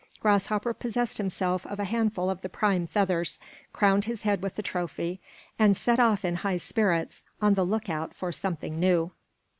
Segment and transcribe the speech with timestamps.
[0.19, 3.39] Grasshopper possessed himself of a handful of the prime feathers,
[3.71, 5.21] crowned his head with the trophy,
[5.59, 9.11] and set off in high spirits on the look out for something new.